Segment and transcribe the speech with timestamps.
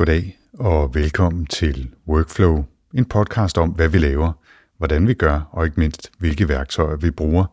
[0.00, 2.64] Goddag og velkommen til Workflow,
[2.94, 4.32] en podcast om, hvad vi laver,
[4.78, 7.44] hvordan vi gør og ikke mindst, hvilke værktøjer vi bruger.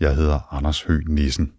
[0.00, 1.52] Jeg hedder Anders Høgh Nissen.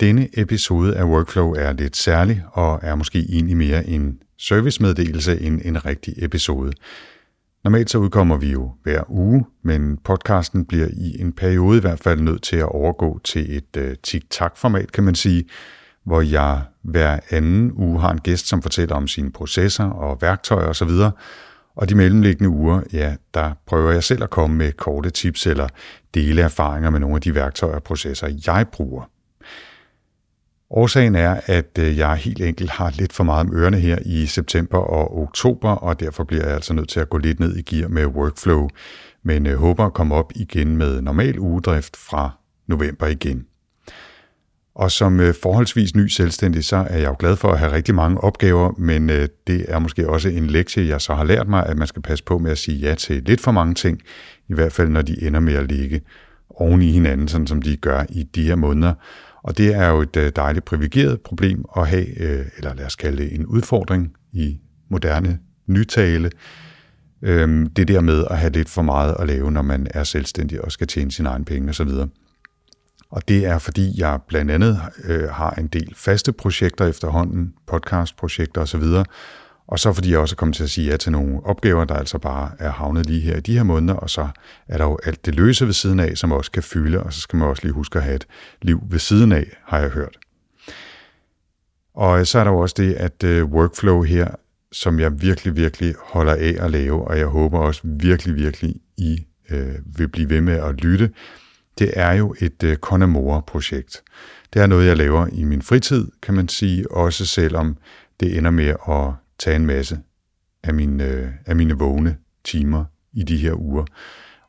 [0.00, 5.60] Denne episode af Workflow er lidt særlig og er måske egentlig mere en servicemeddelelse end
[5.64, 6.72] en rigtig episode.
[7.64, 12.00] Normalt så udkommer vi jo hver uge, men podcasten bliver i en periode i hvert
[12.00, 15.44] fald nødt til at overgå til et uh, tik-tak-format, kan man sige,
[16.04, 20.66] hvor jeg hver anden uge har en gæst, som fortæller om sine processer og værktøjer
[20.66, 20.90] osv.,
[21.76, 25.68] og de mellemliggende uger, ja, der prøver jeg selv at komme med korte tips eller
[26.14, 29.04] dele erfaringer med nogle af de værktøjer og processer, jeg bruger.
[30.70, 34.26] Årsagen er, at øh, jeg helt enkelt har lidt for meget om ørerne her i
[34.26, 37.62] september og oktober, og derfor bliver jeg altså nødt til at gå lidt ned i
[37.62, 38.68] gear med workflow,
[39.22, 42.30] men øh, håber at komme op igen med normal ugedrift fra
[42.66, 43.46] november igen.
[44.80, 47.94] Og som øh, forholdsvis ny selvstændig, så er jeg jo glad for at have rigtig
[47.94, 51.66] mange opgaver, men øh, det er måske også en lektie, jeg så har lært mig,
[51.66, 54.00] at man skal passe på med at sige ja til lidt for mange ting,
[54.48, 56.00] i hvert fald når de ender med at ligge
[56.50, 58.94] oven i hinanden, sådan som de gør i de her måneder.
[59.42, 62.96] Og det er jo et øh, dejligt privilegeret problem at have, øh, eller lad os
[62.96, 66.30] kalde det en udfordring i moderne nytale.
[67.22, 70.64] Øhm, det der med at have lidt for meget at lave, når man er selvstændig
[70.64, 71.90] og skal tjene sine egne penge osv.
[73.10, 78.60] Og det er fordi, jeg blandt andet øh, har en del faste projekter efterhånden, podcastprojekter
[78.60, 78.84] osv.,
[79.70, 81.94] og så fordi jeg også er kommet til at sige ja til nogle opgaver, der
[81.94, 84.28] altså bare er havnet lige her i de her måneder, og så
[84.68, 87.20] er der jo alt det løse ved siden af, som også kan fylde, og så
[87.20, 88.26] skal man også lige huske at have et
[88.62, 90.18] liv ved siden af, har jeg hørt.
[91.94, 94.28] Og øh, så er der jo også det, at øh, workflow her,
[94.72, 99.26] som jeg virkelig, virkelig holder af at lave, og jeg håber også virkelig, virkelig, I
[99.50, 101.10] øh, vil blive ved med at lytte,
[101.80, 104.02] det er jo et øh, Conamora-projekt.
[104.52, 107.76] Det er noget, jeg laver i min fritid, kan man sige, også selvom
[108.20, 109.98] det ender med at tage en masse
[110.62, 113.84] af mine, øh, af mine vågne timer i de her uger.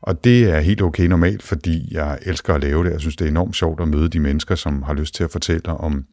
[0.02, 2.90] Og det er helt okay normalt, fordi jeg elsker at lave det.
[2.90, 5.30] Jeg synes, det er enormt sjovt at møde de mennesker, som har lyst til at
[5.30, 6.04] fortælle om,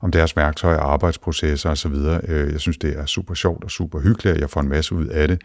[0.00, 1.92] om deres værktøjer, arbejdsprocesser osv.
[2.28, 4.94] Øh, jeg synes, det er super sjovt og super hyggeligt, at jeg får en masse
[4.94, 5.42] ud af det.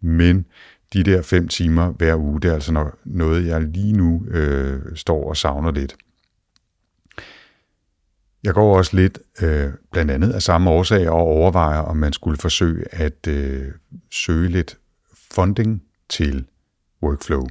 [0.00, 0.46] Men
[0.92, 5.28] de der fem timer hver uge, det er altså noget, jeg lige nu øh, står
[5.28, 5.96] og savner lidt.
[8.44, 12.38] Jeg går også lidt, øh, blandt andet af samme årsag, og overvejer, om man skulle
[12.38, 13.72] forsøge at øh,
[14.12, 14.78] søge lidt
[15.32, 16.46] funding til
[17.02, 17.46] workflow.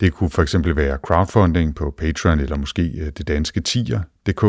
[0.00, 4.44] Det kunne for eksempel være crowdfunding på Patreon, eller måske øh, det danske tier.dk.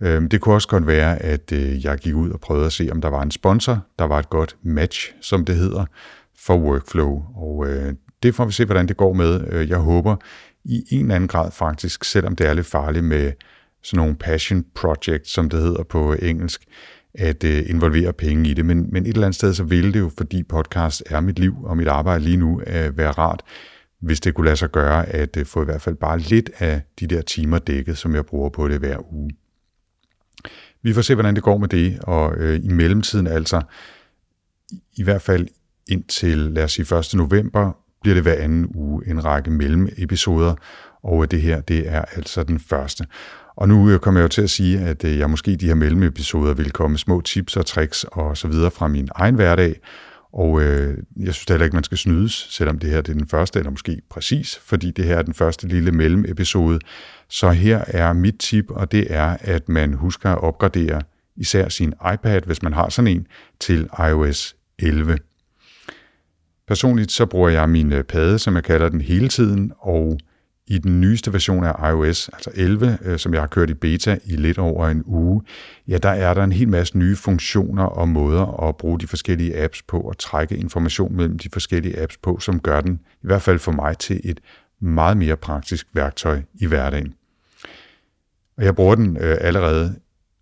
[0.00, 2.88] Øh, det kunne også godt være, at øh, jeg gik ud og prøvede at se,
[2.92, 5.84] om der var en sponsor, der var et godt match, som det hedder,
[6.38, 7.22] for workflow.
[7.34, 9.44] Og øh, det får vi se, hvordan det går med.
[9.52, 10.16] Øh, jeg håber
[10.64, 13.32] i en eller anden grad faktisk, selvom det er lidt farligt med
[13.82, 16.64] sådan nogle passion projects, som det hedder på engelsk,
[17.14, 18.66] at øh, involvere penge i det.
[18.66, 21.54] Men, men et eller andet sted, så ville det jo, fordi podcast er mit liv
[21.64, 23.42] og mit arbejde lige nu, at være rart,
[24.00, 26.82] hvis det kunne lade sig gøre, at øh, få i hvert fald bare lidt af
[27.00, 29.30] de der timer dækket, som jeg bruger på det hver uge.
[30.82, 33.62] Vi får se, hvordan det går med det, og øh, i mellemtiden altså,
[34.96, 35.48] i hvert fald
[35.88, 37.14] indtil, lad os sige, 1.
[37.14, 37.72] november,
[38.02, 40.54] bliver det hver anden uge en række mellemepisoder,
[41.02, 43.06] og øh, det her, det er altså den første.
[43.56, 45.66] Og nu øh, kommer jeg jo til at sige, at øh, jeg måske i de
[45.66, 49.80] her mellemepisoder vil komme små tips og tricks og så videre fra min egen hverdag.
[50.32, 53.28] Og øh, jeg synes heller ikke, man skal snydes, selvom det her det er den
[53.28, 56.78] første, eller måske præcis, fordi det her er den første lille mellemepisode.
[57.28, 61.02] Så her er mit tip, og det er, at man husker at opgradere
[61.36, 63.26] især sin iPad, hvis man har sådan en,
[63.60, 65.18] til iOS 11.
[66.68, 70.18] Personligt så bruger jeg min øh, pade, som jeg kalder den hele tiden, og
[70.66, 74.18] i den nyeste version af iOS, altså 11, øh, som jeg har kørt i beta
[74.24, 75.42] i lidt over en uge,
[75.88, 79.62] ja, der er der en hel masse nye funktioner og måder at bruge de forskellige
[79.62, 83.42] apps på og trække information mellem de forskellige apps på, som gør den, i hvert
[83.42, 84.40] fald for mig, til et
[84.80, 87.14] meget mere praktisk værktøj i hverdagen.
[88.56, 89.94] Og jeg bruger den øh, allerede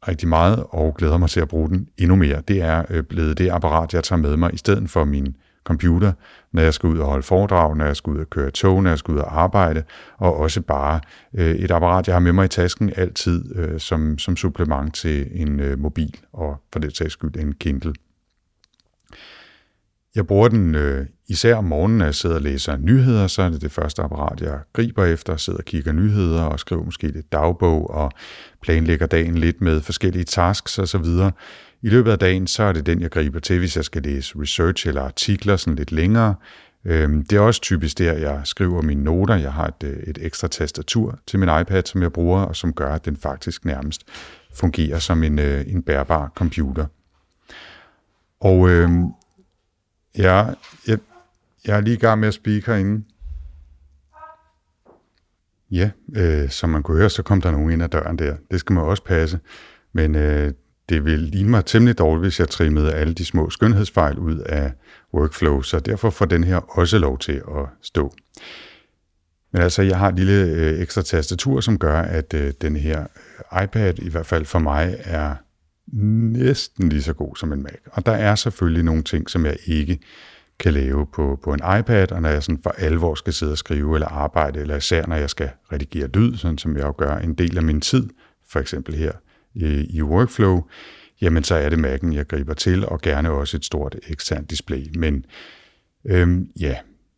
[0.08, 2.42] rigtig meget og glæder mig til at bruge den endnu mere.
[2.48, 6.12] Det er øh, blevet det apparat, jeg tager med mig i stedet for min computer,
[6.52, 8.90] når jeg skal ud og holde foredrag, når jeg skal ud og køre tog, når
[8.90, 9.82] jeg skal ud og arbejde,
[10.18, 11.00] og også bare
[11.34, 15.28] øh, et apparat, jeg har med mig i tasken altid øh, som, som supplement til
[15.32, 17.94] en øh, mobil, og for det sags skyld en Kindle.
[20.14, 23.50] Jeg bruger den øh, især om morgenen, når jeg sidder og læser nyheder, så er
[23.50, 27.32] det det første apparat, jeg griber efter, sidder og kigger nyheder og skriver måske lidt
[27.32, 28.12] dagbog og
[28.62, 31.06] planlægger dagen lidt med forskellige tasks osv.
[31.82, 34.34] I løbet af dagen, så er det den, jeg griber til, hvis jeg skal læse
[34.38, 36.34] research eller artikler sådan lidt længere.
[36.84, 39.34] Øhm, det er også typisk der, jeg skriver mine noter.
[39.34, 42.72] Jeg har et, øh, et ekstra tastatur til min iPad, som jeg bruger, og som
[42.72, 44.04] gør, at den faktisk nærmest
[44.54, 46.86] fungerer som en, øh, en bærbar computer.
[48.40, 48.90] Og øh,
[50.18, 50.46] ja,
[50.86, 50.98] jeg,
[51.66, 53.04] jeg er lige i gang med at speak herinde.
[55.70, 58.36] Ja, øh, som man kunne høre, så kom der nogen ind ad døren der.
[58.50, 59.40] Det skal man også passe.
[59.92, 60.52] Men øh,
[60.88, 64.72] det vil ligne mig temmelig dårligt, hvis jeg trimmede alle de små skønhedsfejl ud af
[65.14, 68.14] workflow, så derfor får den her også lov til at stå.
[69.52, 73.06] Men altså, jeg har et lille øh, ekstra tastatur, som gør, at øh, den her
[73.54, 75.34] øh, iPad, i hvert fald for mig, er
[75.92, 77.72] næsten lige så god som en Mac.
[77.92, 79.98] Og der er selvfølgelig nogle ting, som jeg ikke
[80.58, 83.58] kan lave på, på en iPad, og når jeg sådan for alvor skal sidde og
[83.58, 87.16] skrive eller arbejde, eller især når jeg skal redigere lyd, sådan som jeg jo gør
[87.16, 88.08] en del af min tid,
[88.48, 89.12] for eksempel her
[89.54, 90.62] i, i Workflow,
[91.20, 94.86] jamen så er det Mac'en, jeg griber til, og gerne også et stort eksternt display.
[94.94, 95.24] Men
[96.04, 96.76] øhm, ja,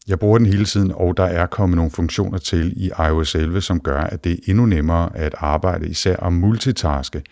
[0.09, 3.61] jeg bruger den hele tiden, og der er kommet nogle funktioner til i iOS 11,
[3.61, 7.23] som gør, at det er endnu nemmere at arbejde især om multitaske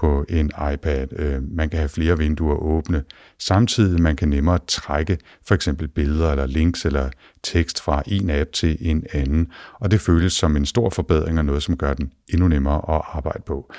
[0.00, 1.06] på en iPad.
[1.12, 3.04] Øh, man kan have flere vinduer åbne.
[3.38, 7.10] Samtidig man kan nemmere trække for eksempel billeder eller links eller
[7.42, 9.48] tekst fra en app til en anden,
[9.80, 13.02] og det føles som en stor forbedring og noget, som gør den endnu nemmere at
[13.12, 13.72] arbejde på.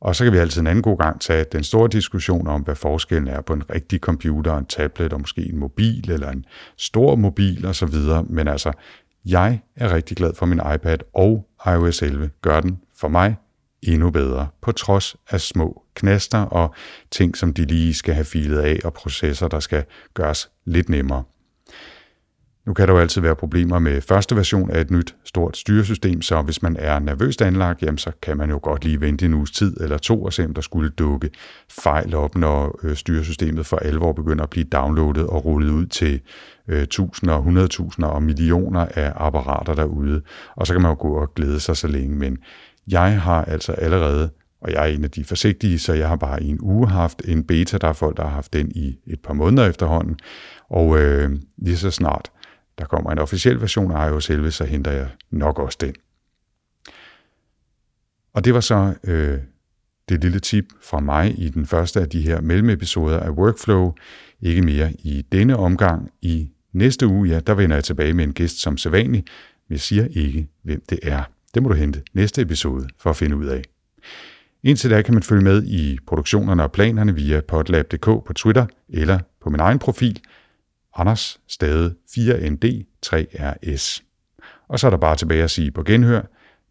[0.00, 2.74] Og så kan vi altid en anden god gang tage den store diskussion om, hvad
[2.74, 6.44] forskellen er på en rigtig computer, en tablet og måske en mobil eller en
[6.76, 7.94] stor mobil osv.
[8.28, 8.72] Men altså,
[9.26, 13.36] jeg er rigtig glad for min iPad, og iOS 11 gør den for mig
[13.82, 16.74] endnu bedre, på trods af små knaster og
[17.10, 21.22] ting, som de lige skal have filet af, og processer, der skal gøres lidt nemmere.
[22.66, 26.22] Nu kan der jo altid være problemer med første version af et nyt stort styresystem,
[26.22, 29.34] så hvis man er nervøst anlagt, jamen så kan man jo godt lige vente en
[29.34, 31.30] uges tid eller to og se, om der skulle dukke
[31.70, 36.20] fejl op, når øh, styresystemet for alvor begynder at blive downloadet og rullet ud til
[36.68, 40.22] øh, tusinder, hundredtusinder og millioner af apparater derude.
[40.56, 42.38] Og så kan man jo gå og glæde sig så længe, men
[42.88, 44.30] jeg har altså allerede
[44.62, 47.22] og jeg er en af de forsigtige, så jeg har bare i en uge haft
[47.24, 47.78] en beta.
[47.78, 50.16] Der er folk, der har haft den i et par måneder efterhånden.
[50.70, 52.30] Og øh, lige så snart
[52.78, 55.94] der kommer en officiel version af iOS 11, så henter jeg nok også den.
[58.32, 59.38] Og det var så øh,
[60.08, 63.94] det lille tip fra mig i den første af de her mellemepisoder af Workflow.
[64.40, 66.10] Ikke mere i denne omgang.
[66.22, 69.28] I næste uge, ja, der vender jeg tilbage med en gæst som sædvanligt,
[69.68, 71.22] men jeg siger ikke, hvem det er.
[71.54, 73.62] Det må du hente næste episode for at finde ud af.
[74.62, 79.18] Indtil da kan man følge med i produktionerne og planerne via podlab.dk på Twitter eller
[79.40, 80.20] på min egen profil–
[80.94, 84.02] Anders Stade 4ND 3RS.
[84.68, 86.22] Og så er der bare tilbage at sige på genhør,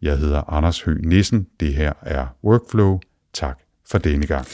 [0.02, 3.00] jeg hedder Anders Høgh Nissen, det her er Workflow.
[3.32, 3.58] Tak
[3.90, 4.46] for denne gang.